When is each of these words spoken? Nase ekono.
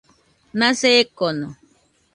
Nase 0.59 0.87
ekono. 1.01 1.47